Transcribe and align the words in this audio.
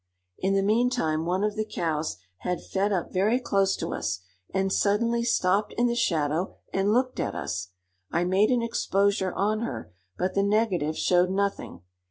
In 0.39 0.55
the 0.55 0.63
mean 0.63 0.89
time 0.89 1.27
one 1.27 1.43
of 1.43 1.55
the 1.55 1.63
cows 1.63 2.17
had 2.39 2.65
fed 2.65 2.91
up 2.91 3.13
very 3.13 3.39
close 3.39 3.75
to 3.75 3.93
us, 3.93 4.21
and 4.51 4.73
suddenly 4.73 5.23
stopped 5.23 5.73
in 5.77 5.85
the 5.85 5.93
shadow 5.93 6.55
and 6.73 6.91
looked 6.91 7.19
at 7.19 7.35
us. 7.35 7.67
I 8.11 8.23
made 8.23 8.49
an 8.49 8.63
exposure 8.63 9.31
on 9.31 9.59
her, 9.59 9.93
but 10.17 10.33
the 10.33 10.41
negative 10.41 10.97
showed 10.97 11.29
nothing. 11.29 11.83